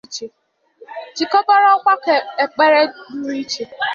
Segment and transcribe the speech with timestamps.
[1.15, 2.13] chịkọbara ọgbakọ
[2.43, 3.63] ekpere pụrụ ichè